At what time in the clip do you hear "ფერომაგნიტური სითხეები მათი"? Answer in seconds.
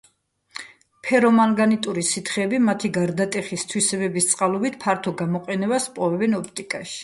1.07-2.91